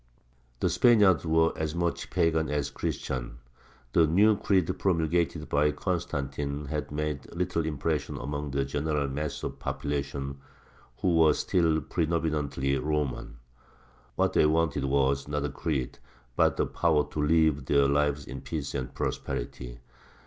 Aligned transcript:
The 0.61 0.69
Spaniards 0.71 1.27
were 1.27 1.53
as 1.55 1.75
much 1.75 2.09
pagan 2.09 2.49
as 2.49 2.71
Christian; 2.71 3.37
the 3.93 4.07
new 4.07 4.35
creed 4.35 4.79
promulgated 4.79 5.47
by 5.47 5.69
Constantine 5.71 6.65
had 6.65 6.91
made 6.91 7.31
little 7.35 7.67
impression 7.67 8.17
among 8.17 8.49
the 8.49 8.65
general 8.65 9.07
mass 9.07 9.43
of 9.43 9.51
the 9.51 9.57
population, 9.57 10.39
who 11.01 11.17
were 11.17 11.33
still 11.35 11.81
predominantly 11.81 12.79
Roman. 12.79 13.37
What 14.15 14.33
they 14.33 14.47
wanted 14.47 14.85
was, 14.85 15.27
not 15.27 15.45
a 15.45 15.49
creed, 15.49 15.99
but 16.35 16.57
the 16.57 16.65
power 16.65 17.05
to 17.11 17.21
live 17.21 17.65
their 17.65 17.87
lives 17.87 18.25
in 18.25 18.41
peace 18.41 18.73
and 18.73 18.95
prosperity. 18.95 19.81